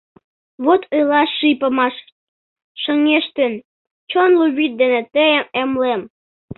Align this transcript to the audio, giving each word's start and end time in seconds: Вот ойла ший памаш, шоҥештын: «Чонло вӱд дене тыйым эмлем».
Вот 0.65 0.81
ойла 0.95 1.21
ший 1.35 1.55
памаш, 1.61 1.95
шоҥештын: 2.81 3.53
«Чонло 4.11 4.45
вӱд 4.55 4.71
дене 4.81 5.01
тыйым 5.13 5.45
эмлем». 5.61 6.01